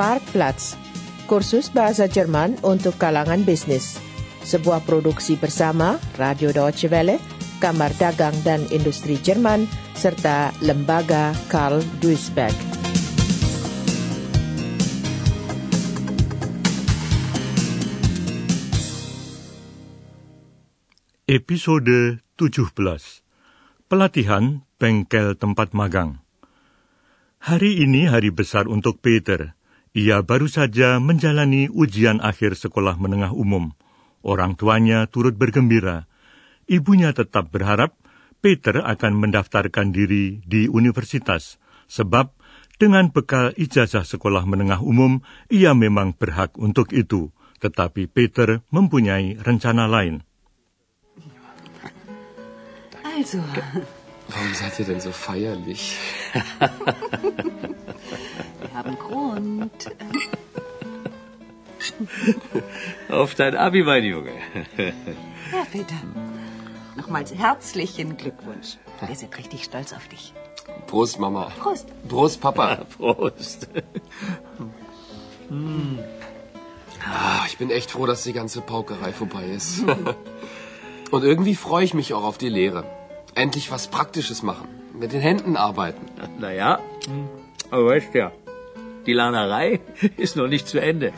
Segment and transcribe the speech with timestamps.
[0.00, 0.80] Marktplatz,
[1.28, 4.00] kursus bahasa Jerman untuk kalangan bisnis.
[4.40, 7.20] Sebuah produksi bersama Radio Deutsche Welle,
[7.60, 12.56] Kamar Dagang dan Industri Jerman, serta Lembaga Karl Duisberg.
[21.28, 22.72] Episode 17
[23.84, 26.24] Pelatihan Bengkel Tempat Magang
[27.44, 29.59] Hari ini hari besar untuk Peter.
[29.90, 33.74] Ia baru saja menjalani ujian akhir sekolah menengah umum.
[34.22, 36.06] Orang tuanya turut bergembira.
[36.70, 37.98] Ibunya tetap berharap
[38.38, 41.58] Peter akan mendaftarkan diri di universitas,
[41.90, 42.30] sebab
[42.80, 45.20] dengan bekal ijazah sekolah menengah umum,
[45.52, 47.28] ia memang berhak untuk itu.
[47.60, 50.24] Tetapi Peter mempunyai rencana lain.
[53.04, 53.44] Also,
[54.30, 55.96] Warum seid ihr denn so feierlich?
[56.60, 56.70] wir
[58.74, 59.90] haben Grund.
[63.08, 64.32] Auf dein Abi, mein Junge.
[64.76, 65.94] Ja, bitte.
[66.96, 68.76] Nochmals herzlichen Glückwunsch.
[69.04, 70.32] Wir sind richtig stolz auf dich.
[70.86, 71.50] Prost, Mama.
[71.58, 71.88] Prost.
[72.08, 72.84] Prost, Papa.
[72.96, 73.68] Prost.
[77.04, 79.82] Ah, ich bin echt froh, dass die ganze Paukerei vorbei ist.
[81.10, 82.84] Und irgendwie freue ich mich auch auf die Lehre.
[83.34, 84.68] Endlich was Praktisches machen.
[84.92, 86.06] Mit den Händen arbeiten.
[86.38, 86.80] Naja,
[87.70, 88.32] aber weißt ja,
[89.06, 89.80] die Lernerei
[90.16, 91.12] ist noch nicht zu Ende.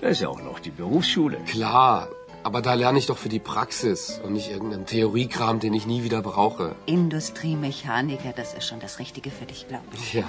[0.00, 1.38] Da ist ja auch noch die Berufsschule.
[1.46, 2.08] Klar,
[2.42, 6.04] aber da lerne ich doch für die Praxis und nicht irgendeinen Theoriekram, den ich nie
[6.04, 6.74] wieder brauche.
[6.86, 10.12] Industriemechaniker, das ist schon das Richtige für dich, glaube ich.
[10.12, 10.28] Ja.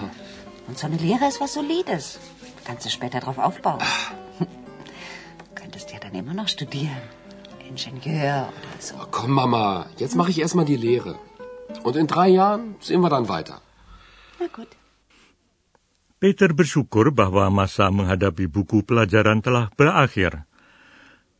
[0.68, 2.20] Und so eine Lehre ist was Solides.
[2.66, 3.80] Kannst du später drauf aufbauen.
[5.56, 7.02] Könntest ja dann immer noch studieren.
[7.68, 8.96] Ingenieur oder so.
[8.96, 11.20] Oh, komm, Mama, jetzt mache ich erstmal die Lehre.
[11.84, 13.60] Und in drei Jahren sehen wir dann weiter.
[14.40, 14.72] Na gut.
[16.18, 20.50] Peter bersyukur bahwa masa menghadapi buku pelajaran telah berakhir.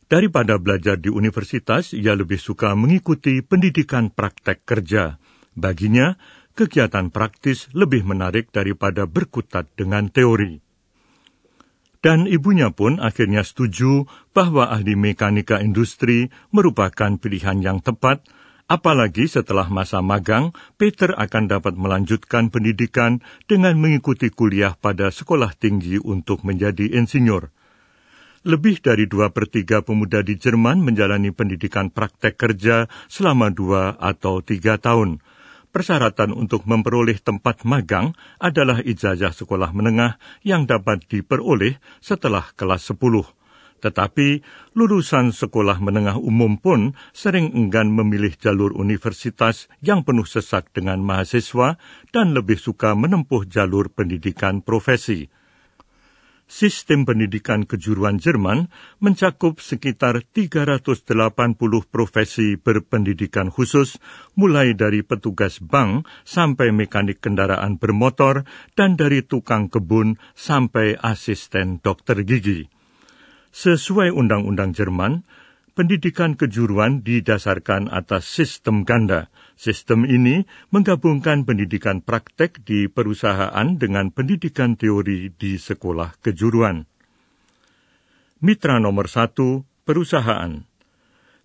[0.08, 5.18] Daripada belajar di universitas, ia lebih suka mengikuti pendidikan praktek kerja.
[5.52, 6.16] Baginya,
[6.54, 10.67] kegiatan praktis lebih menarik daripada berkutat dengan teori.
[11.98, 18.22] Dan ibunya pun akhirnya setuju bahwa ahli mekanika industri merupakan pilihan yang tepat,
[18.70, 23.18] apalagi setelah masa magang, Peter akan dapat melanjutkan pendidikan
[23.50, 27.50] dengan mengikuti kuliah pada sekolah tinggi untuk menjadi insinyur.
[28.46, 34.38] Lebih dari dua per tiga pemuda di Jerman menjalani pendidikan praktek kerja selama dua atau
[34.46, 35.18] tiga tahun.
[35.68, 43.38] Persyaratan untuk memperoleh tempat magang adalah ijazah sekolah menengah yang dapat diperoleh setelah kelas 10.
[43.78, 44.42] Tetapi
[44.74, 51.78] lulusan sekolah menengah umum pun sering enggan memilih jalur universitas yang penuh sesak dengan mahasiswa
[52.10, 55.30] dan lebih suka menempuh jalur pendidikan profesi.
[56.48, 58.72] Sistem pendidikan kejuruan Jerman
[59.04, 61.04] mencakup sekitar 380
[61.92, 64.00] profesi berpendidikan khusus,
[64.32, 72.24] mulai dari petugas bank sampai mekanik kendaraan bermotor, dan dari tukang kebun sampai asisten dokter
[72.24, 72.64] gigi.
[73.52, 75.28] Sesuai undang-undang Jerman,
[75.76, 79.28] pendidikan kejuruan didasarkan atas sistem ganda.
[79.58, 86.86] Sistem ini menggabungkan pendidikan praktek di perusahaan dengan pendidikan teori di sekolah kejuruan.
[88.38, 90.62] Mitra nomor satu, perusahaan.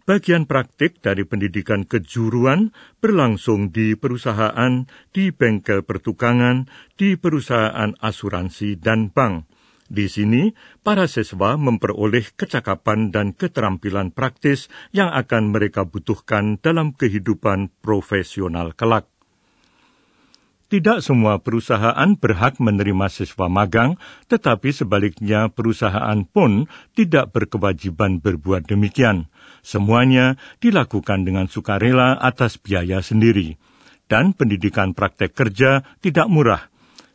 [0.05, 2.69] Bagian praktik dari pendidikan kejuruan
[3.01, 9.49] berlangsung di perusahaan, di bengkel pertukangan, di perusahaan asuransi, dan bank.
[9.93, 10.49] Di sini,
[10.81, 19.05] para siswa memperoleh kecakapan dan keterampilan praktis yang akan mereka butuhkan dalam kehidupan profesional kelak.
[20.73, 26.65] Tidak semua perusahaan berhak menerima siswa magang, tetapi sebaliknya perusahaan pun
[26.97, 29.29] tidak berkewajiban berbuat demikian.
[29.61, 33.61] Semuanya dilakukan dengan sukarela atas biaya sendiri.
[34.09, 36.72] Dan pendidikan praktek kerja tidak murah,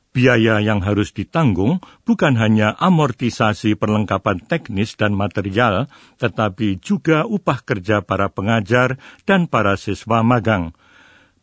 [0.09, 8.01] Biaya yang harus ditanggung bukan hanya amortisasi perlengkapan teknis dan material, tetapi juga upah kerja
[8.01, 8.97] para pengajar
[9.29, 10.73] dan para siswa magang.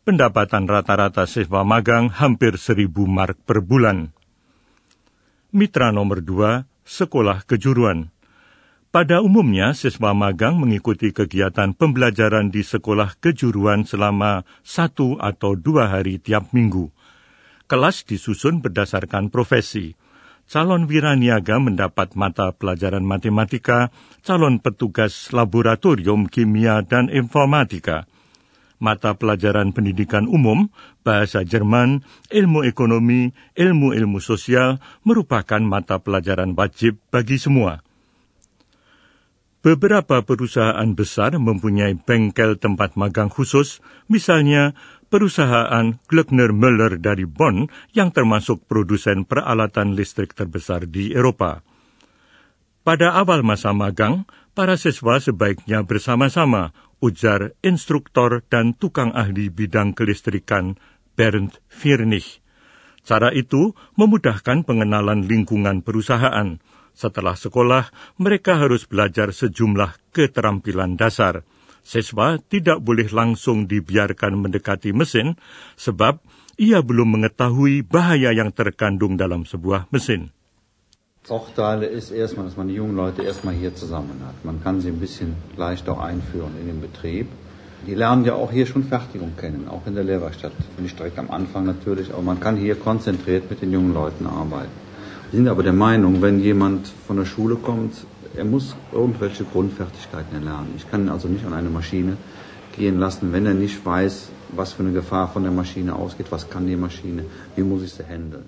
[0.02, 4.14] Pendapatan rata-rata siswa magang hampir seribu mark per bulan.
[5.54, 8.10] Mitra nomor dua, sekolah kejuruan.
[8.94, 16.16] Pada umumnya, siswa magang mengikuti kegiatan pembelajaran di sekolah kejuruan selama satu atau dua hari
[16.16, 16.95] tiap minggu.
[17.66, 19.98] Kelas disusun berdasarkan profesi.
[20.46, 23.90] Calon wiraniaga mendapat mata pelajaran matematika,
[24.22, 28.06] calon petugas laboratorium kimia dan informatika.
[28.76, 30.68] mata pelajaran pendidikan umum,
[31.00, 37.80] bahasa Jerman, ilmu ekonomi, ilmu-ilmu sosial merupakan mata pelajaran wajib bagi semua.
[39.66, 44.78] Beberapa perusahaan besar mempunyai bengkel tempat magang khusus, misalnya
[45.08, 51.62] perusahaan Glöckner Müller dari Bonn yang termasuk produsen peralatan listrik terbesar di Eropa.
[52.86, 56.70] Pada awal masa magang, para siswa sebaiknya bersama-sama,
[57.02, 60.78] ujar instruktor dan tukang ahli bidang kelistrikan
[61.18, 62.38] Bernd Firnich.
[63.06, 66.58] Cara itu memudahkan pengenalan lingkungan perusahaan,
[66.96, 71.44] setelah sekolah, mereka harus belajar sejumlah keterampilan dasar.
[71.86, 75.38] Siswa tidak boleh langsung dibiarkan mendekati mesin,
[75.78, 76.18] sebab
[76.58, 80.34] ia belum mengetahui bahaya yang terkandung dalam sebuah mesin.
[81.22, 84.34] Vorteile ist erstmal, dass man die jungen Leute erstmal hier zusammen hat.
[84.42, 87.30] Man kann sie ein bisschen leichter einführen in den Betrieb.
[87.86, 90.54] Die lernen ja auch hier schon Fertigung kennen, auch in der Lehrwerkstatt.
[90.78, 94.74] Nicht direkt am Anfang natürlich, aber man kann hier konzentriert mit den jungen Leuten arbeiten.
[95.30, 97.94] Wir sind aber der Meinung, wenn jemand von der Schule kommt,
[98.34, 100.74] er muss irgendwelche Grundfertigkeiten erlernen.
[100.76, 102.16] Ich kann ihn also nicht an eine Maschine
[102.76, 106.48] gehen lassen, wenn er nicht weiß, was für eine Gefahr von der Maschine ausgeht, was
[106.50, 107.24] kann die Maschine,
[107.56, 108.46] wie muss ich sie handeln.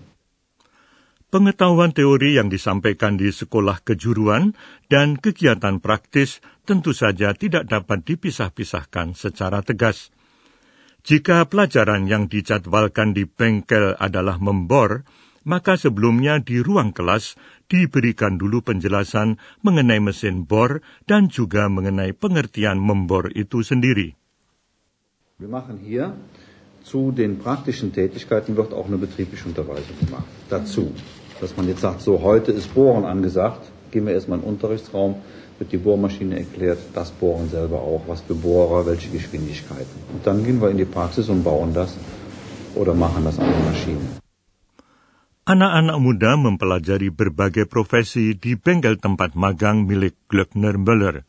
[1.28, 4.56] Pengetahuan teori yang disampaikan di sekolah kejuruan
[4.88, 10.08] dan kegiatan praktis tentu saja tidak dapat dipisah-pisahkan secara tegas.
[11.04, 15.04] Jika pelajaran yang dijadwalkan di bengkel adalah membor,
[15.48, 17.40] maka sebelumnya di ruang kelas
[17.72, 24.12] diberikan dulu penjelasan mengenai mesin bor dan juga mengenai pengertian membor itu sendiri.
[25.40, 26.12] Wir machen hier
[26.84, 30.28] zu den praktischen Tätigkeiten wird auch eine betriebliche Unterweisung gemacht.
[30.48, 30.92] Dazu,
[31.40, 35.16] dass man jetzt sagt, so heute ist Bohren angesagt, gehen wir erstmal in den Unterrichtsraum,
[35.58, 39.98] wird die Bohrmaschine erklärt, das Bohren selber auch, was für Bohrer, welche Geschwindigkeiten.
[40.12, 41.96] Und dann gehen wir in die Praxis und bauen das
[42.74, 44.17] oder machen das an der Maschine.
[45.48, 51.24] Anak-anak muda mempelajari berbagai profesi di bengkel tempat magang milik Glöckner Müller.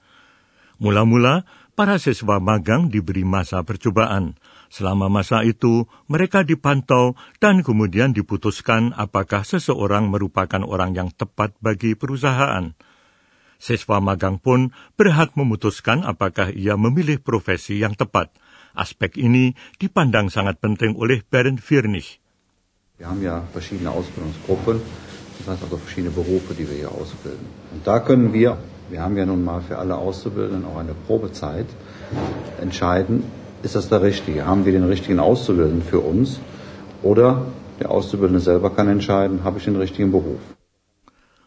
[0.75, 4.35] Mula-mula, para siswa magang diberi masa percobaan.
[4.67, 11.95] Selama masa itu, mereka dipantau dan kemudian diputuskan apakah seseorang merupakan orang yang tepat bagi
[11.95, 12.75] perusahaan.
[13.55, 18.35] Siswa magang pun berhak memutuskan apakah ia memilih profesi yang tepat.
[18.75, 22.19] Aspek ini dipandang sangat penting oleh Bernd Firnich.
[22.99, 24.81] Wir haben ja verschiedene Ausbildungsgruppen,
[25.37, 27.47] das heißt also verschiedene Berufe, die wir hier ausbilden.
[27.71, 28.57] Und da können wir,
[28.91, 31.65] wir haben ja nun mal für alle Auszubildenden auch eine Probezeit,
[32.59, 33.23] entscheiden,
[33.63, 34.43] ist das der Richtige?
[34.45, 36.41] Haben wir den richtigen Auszubildenden für uns?
[37.01, 37.47] Oder
[37.79, 40.43] der Auszubildende selber kann entscheiden, habe ich den richtigen Beruf?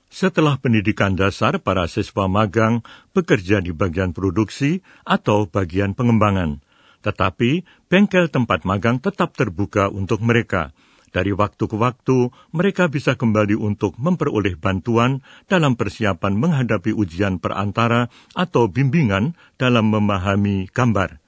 [0.08, 2.81] Setelah pendidikan dasar, para siswa magang
[3.12, 6.64] bekerja di bagian produksi atau bagian pengembangan.
[7.04, 10.72] Tetapi bengkel tempat magang tetap terbuka untuk mereka–
[11.12, 18.09] dari waktu ke waktu, mereka bisa kembali untuk memperoleh bantuan dalam persiapan menghadapi ujian perantara
[18.32, 21.20] atau bimbingan dalam memahami gambar.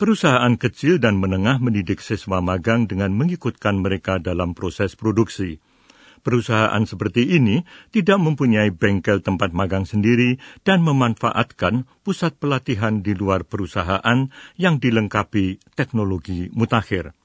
[0.00, 5.60] Perusahaan kecil dan menengah mendidik siswa magang dengan mengikutkan mereka dalam proses produksi.
[6.22, 13.42] Perusahaan seperti ini tidak mempunyai bengkel tempat magang sendiri dan memanfaatkan pusat pelatihan di luar
[13.42, 17.17] perusahaan yang dilengkapi teknologi mutakhir.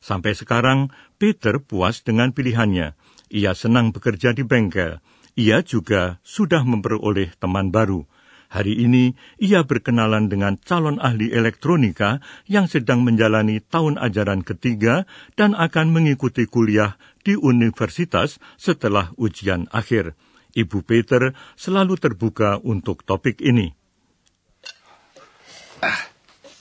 [0.00, 0.88] Sampai sekarang,
[1.20, 2.96] Peter puas dengan pilihannya.
[3.30, 4.98] Ia senang bekerja di bengkel.
[5.36, 8.08] Ia juga sudah memperoleh teman baru.
[8.50, 12.18] Hari ini ia berkenalan dengan calon ahli elektronika
[12.50, 15.06] yang sedang menjalani tahun ajaran ketiga
[15.38, 20.18] dan akan mengikuti kuliah di universitas setelah ujian akhir.
[20.50, 23.70] Ibu Peter selalu terbuka untuk topik ini.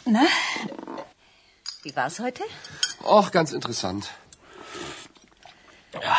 [0.05, 0.29] Na,
[1.81, 2.45] wie war's heute?
[3.03, 4.09] Och, ganz interessant.
[5.93, 6.17] Ja,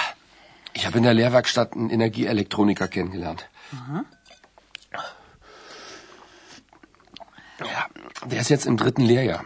[0.72, 3.49] ich habe in der Lehrwerkstatt einen Energieelektroniker kennengelernt.
[3.72, 4.04] Aha.
[7.60, 7.87] Ja,
[8.25, 9.44] der ist jetzt im dritten Lehrjahr.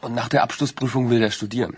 [0.00, 1.76] Und nach der Abschlussprüfung will der studieren.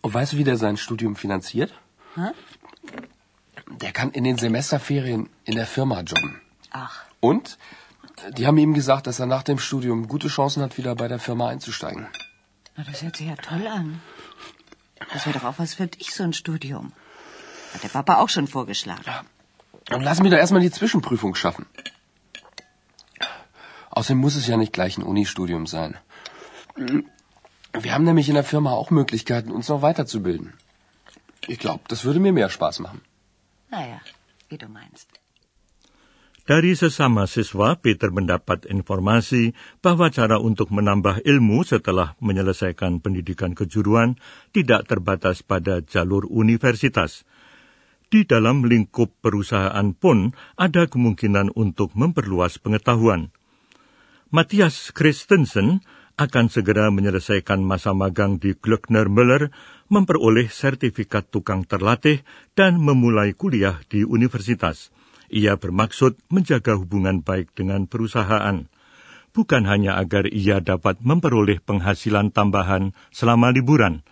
[0.00, 1.72] Und weißt du, wie der sein Studium finanziert?
[2.14, 2.32] Hm?
[3.82, 6.40] Der kann in den Semesterferien in der Firma jobben.
[6.70, 7.04] Ach.
[7.20, 7.58] Und
[8.36, 11.18] die haben ihm gesagt, dass er nach dem Studium gute Chancen hat, wieder bei der
[11.18, 12.08] Firma einzusteigen.
[12.76, 14.00] Na, das hört sich ja toll an.
[15.12, 16.92] Das wäre doch auch was für dich, so ein Studium.
[17.74, 19.02] Hat der Papa auch schon vorgeschlagen.
[19.06, 19.24] Ja.
[19.86, 21.66] Dann lassen wir doch erstmal die Zwischenprüfung schaffen.
[23.90, 25.96] Außerdem muss es ja nicht gleich ein Unistudium sein.
[27.72, 30.52] Wir haben nämlich in der Firma auch Möglichkeiten, uns noch weiterzubilden.
[31.46, 33.00] Ich glaube, das würde mir mehr Spaß machen.
[33.70, 34.00] Naja,
[34.48, 35.08] wie du meinst.
[36.46, 39.50] Dari sesama siswa, Peter mendapat informasi
[39.82, 44.14] bahwa cara untuk menambah ilmu setelah menyelesaikan pendidikan kejuruan
[44.54, 47.26] tidak terbatas pada jalur universitas.
[48.06, 53.34] Di dalam lingkup perusahaan pun ada kemungkinan untuk memperluas pengetahuan.
[54.30, 55.82] Matthias Christensen
[56.14, 59.50] akan segera menyelesaikan masa magang di Glöckner Müller,
[59.90, 62.22] memperoleh sertifikat tukang terlatih,
[62.54, 64.94] dan memulai kuliah di universitas.
[65.32, 68.70] Ia bermaksud menjaga hubungan baik dengan perusahaan,
[69.34, 74.06] bukan hanya agar ia dapat memperoleh penghasilan tambahan selama liburan.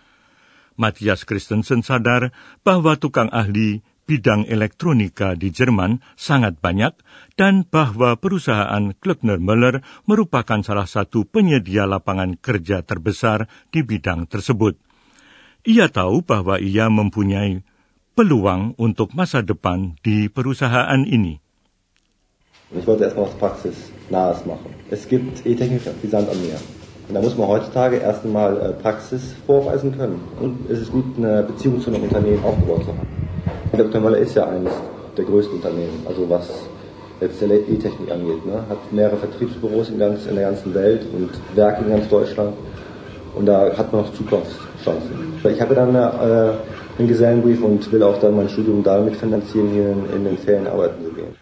[0.75, 2.35] Matthias Christensen sadar
[2.67, 6.93] bahwa tukang ahli bidang elektronika di Jerman sangat banyak
[7.33, 14.77] dan bahwa perusahaan Klöckner Müller merupakan salah satu penyedia lapangan kerja terbesar di bidang tersebut.
[15.65, 17.65] Ia tahu bahwa ia mempunyai
[18.15, 21.43] peluang untuk masa depan di perusahaan ini.
[22.71, 24.71] Ich wollte erstmal was Praxisnahes machen.
[24.89, 26.57] Es gibt E-Techniker wie Sand am Meer.
[27.07, 30.19] Und da muss man heutzutage erst einmal äh, Praxis vorweisen können.
[30.41, 33.07] Und es ist gut, eine Beziehung zu einem Unternehmen aufgebaut zu haben.
[33.77, 34.01] Dr.
[34.01, 34.73] Möller ist ja eines
[35.15, 36.49] der größten Unternehmen, also was
[37.21, 38.45] E-Technik angeht.
[38.45, 38.63] Ne?
[38.69, 42.53] Hat mehrere Vertriebsbüros in, ganz, in der ganzen Welt und Werke in ganz Deutschland.
[43.35, 45.33] Und da hat man noch Zukunftschancen.
[45.43, 49.69] Ich habe dann eine, äh, einen Gesellenbrief und will auch dann mein Studium damit finanzieren,
[49.69, 51.35] hier in, in den Ferien arbeiten zu gehen.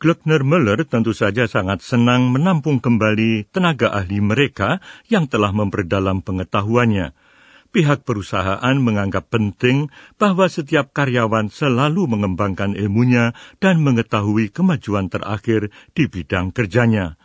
[0.00, 4.80] Glöckner Müller tentu saja sangat senang menampung kembali tenaga ahli mereka
[5.12, 7.12] yang telah memperdalam pengetahuannya.
[7.70, 16.08] Pihak perusahaan menganggap penting bahwa setiap karyawan selalu mengembangkan ilmunya dan mengetahui kemajuan terakhir di
[16.08, 17.20] bidang kerjanya.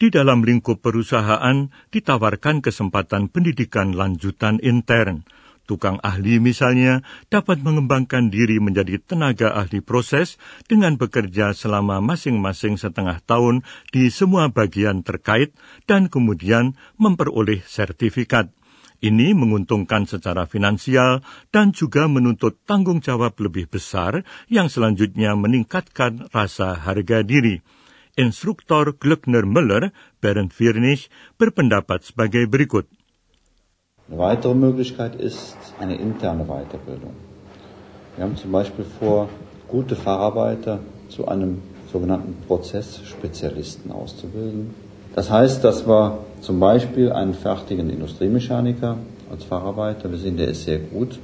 [0.00, 5.22] Di dalam lingkup perusahaan ditawarkan kesempatan pendidikan lanjutan intern–
[5.70, 10.34] Tukang ahli misalnya dapat mengembangkan diri menjadi tenaga ahli proses
[10.66, 13.62] dengan bekerja selama masing-masing setengah tahun
[13.94, 15.54] di semua bagian terkait
[15.86, 18.50] dan kemudian memperoleh sertifikat.
[18.98, 21.22] Ini menguntungkan secara finansial
[21.54, 27.62] dan juga menuntut tanggung jawab lebih besar yang selanjutnya meningkatkan rasa harga diri.
[28.18, 31.06] Instruktor Glöckner Müller, Bernd Firnich,
[31.38, 32.90] berpendapat sebagai berikut.
[34.10, 37.12] Eine weitere Möglichkeit ist eine interne Weiterbildung.
[38.16, 39.28] Wir haben zum Beispiel vor,
[39.68, 41.62] gute Facharbeiter zu einem
[41.92, 44.74] sogenannten Prozessspezialisten auszubilden.
[45.14, 48.96] Das heißt, dass wir zum Beispiel einen fertigen Industriemechaniker
[49.30, 51.20] als Facharbeiter, wir sehen, der ist sehr gut,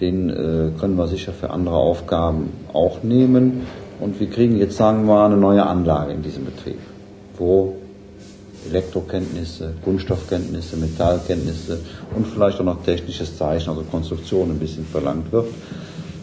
[0.00, 3.68] den äh, können wir sicher für andere Aufgaben auch nehmen.
[4.00, 6.80] Und wir kriegen jetzt, sagen wir mal, eine neue Anlage in diesem Betrieb,
[7.38, 7.76] wo
[8.70, 11.78] Elektrokenntnisse, Kunststoffkenntnisse, Metallkenntnisse
[12.14, 15.46] und vielleicht auch noch technisches Zeichen, also Konstruktion ein bisschen verlangt wird.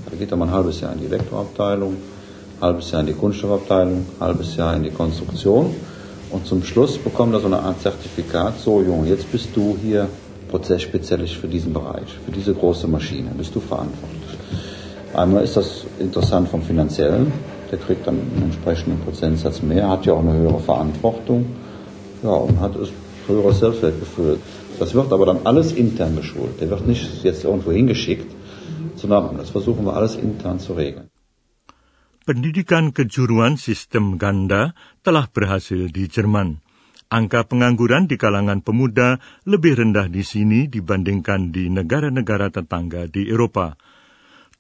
[0.10, 1.98] Da geht er mal ein halbes Jahr in die Elektroabteilung,
[2.60, 5.76] halbes Jahr in die Kunststoffabteilung, halbes Jahr in die Konstruktion
[6.32, 10.08] und zum Schluss bekommt er so eine Art Zertifikat, so Junge, jetzt bist du hier
[10.50, 14.38] Prozessspezialist für diesen Bereich, für diese große Maschine, bist du verantwortlich.
[15.14, 17.32] Einmal ist das interessant vom Finanziellen,
[17.70, 21.46] der kriegt dann einen entsprechenden Prozentsatz mehr, hat ja auch eine höhere Verantwortung
[22.24, 22.90] ja, und hat es
[23.28, 24.40] höheres Selbstwertgefühl.
[24.80, 26.62] Das wird aber dann alles intern geschult.
[26.62, 28.30] Der wird nicht jetzt irgendwo hingeschickt,
[28.96, 31.10] sondern das versuchen wir alles intern zu regeln.
[32.22, 36.62] Pendidikan kejuruan sistem ganda telah berhasil di Jerman.
[37.12, 43.76] Angka pengangguran di kalangan pemuda lebih rendah di sini dibandingkan di negara-negara tetangga di Eropa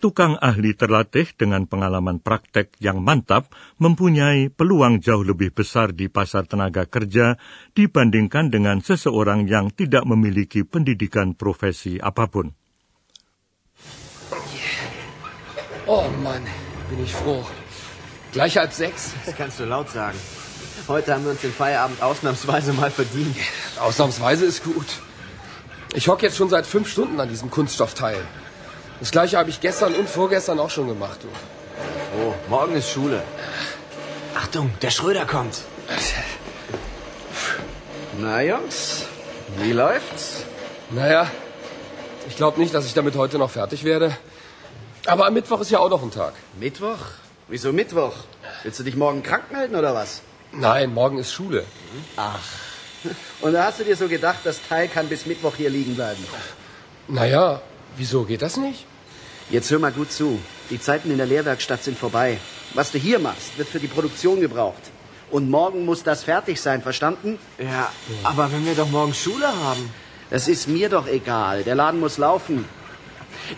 [0.01, 6.49] tukang ahli terlatih dengan pengalaman praktek yang mantap mempunyai peluang jauh lebih besar di pasar
[6.49, 7.37] tenaga kerja
[7.77, 12.57] dibandingkan dengan seseorang yang tidak memiliki pendidikan profesi apapun.
[15.85, 16.41] Oh Mann,
[16.89, 17.45] bin ich froh.
[18.33, 19.13] Gleich halb sechs.
[19.25, 20.17] Das kannst du laut sagen.
[20.87, 23.35] Heute haben wir uns den Feierabend ausnahmsweise mal verdient.
[23.77, 24.87] Ausnahmsweise ist gut.
[25.93, 28.23] Ich hocke jetzt schon seit fünf Stunden an diesem Kunststoffteil.
[29.01, 31.19] Das gleiche habe ich gestern und vorgestern auch schon gemacht.
[31.23, 31.27] Du.
[32.21, 33.23] Oh, morgen ist Schule.
[34.35, 35.55] Achtung, der Schröder kommt.
[38.19, 39.05] Na, Jungs,
[39.57, 40.43] wie läuft's?
[40.91, 41.31] Naja,
[42.29, 44.15] ich glaube nicht, dass ich damit heute noch fertig werde.
[45.07, 46.33] Aber am Mittwoch ist ja auch noch ein Tag.
[46.59, 46.99] Mittwoch?
[47.47, 48.13] Wieso Mittwoch?
[48.61, 50.21] Willst du dich morgen krank melden oder was?
[50.51, 51.65] Nein, morgen ist Schule.
[52.17, 52.39] Ach.
[53.41, 56.23] Und da hast du dir so gedacht, das Teil kann bis Mittwoch hier liegen bleiben?
[57.07, 57.61] Naja,
[57.97, 58.85] wieso geht das nicht?
[59.51, 60.39] Jetzt hör mal gut zu.
[60.69, 62.37] Die Zeiten in der Lehrwerkstatt sind vorbei.
[62.73, 64.81] Was du hier machst, wird für die Produktion gebraucht.
[65.29, 67.37] Und morgen muss das fertig sein, verstanden?
[67.57, 67.91] Ja,
[68.23, 69.93] aber wenn wir doch morgen Schule haben.
[70.29, 71.63] Das ist mir doch egal.
[71.63, 72.63] Der Laden muss laufen.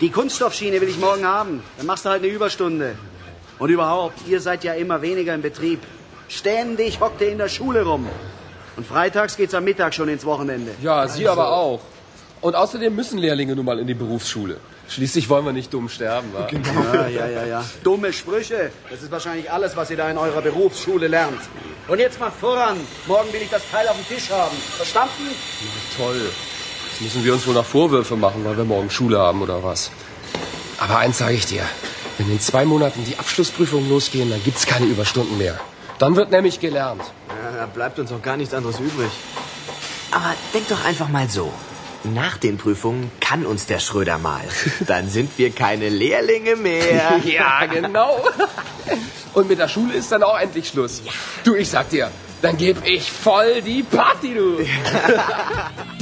[0.01, 1.61] Die Kunststoffschiene will ich morgen haben.
[1.77, 2.95] Dann machst du halt eine Überstunde.
[3.59, 5.81] Und überhaupt, ihr seid ja immer weniger im Betrieb.
[6.27, 8.07] Ständig hockt ihr in der Schule rum.
[8.77, 10.71] Und freitags geht's am Mittag schon ins Wochenende.
[10.81, 11.81] Ja, Sie aber auch.
[12.43, 14.57] Und außerdem müssen Lehrlinge nun mal in die Berufsschule.
[14.89, 16.45] Schließlich wollen wir nicht dumm sterben, wa?
[16.51, 17.65] Ja, ja, ja, ja.
[17.85, 18.69] Dumme Sprüche.
[18.89, 21.39] Das ist wahrscheinlich alles, was ihr da in eurer Berufsschule lernt.
[21.87, 22.77] Und jetzt mal voran.
[23.07, 24.57] Morgen will ich das Teil auf dem Tisch haben.
[24.75, 25.23] Verstanden?
[25.95, 26.19] Toll.
[26.91, 29.89] Jetzt müssen wir uns wohl noch Vorwürfe machen, weil wir morgen Schule haben oder was.
[30.79, 31.63] Aber eins sage ich dir.
[32.17, 35.57] Wenn in zwei Monaten die Abschlussprüfungen losgehen, dann gibt's keine Überstunden mehr.
[35.97, 37.03] Dann wird nämlich gelernt.
[37.29, 39.11] Ja, da bleibt uns auch gar nichts anderes übrig.
[40.11, 41.53] Aber denk doch einfach mal so.
[42.03, 44.41] Nach den Prüfungen kann uns der Schröder mal.
[44.87, 47.19] Dann sind wir keine Lehrlinge mehr.
[47.23, 48.23] Ja, genau.
[49.33, 51.01] Und mit der Schule ist dann auch endlich Schluss.
[51.43, 54.57] Du, ich sag dir, dann geb ich voll die Party, du.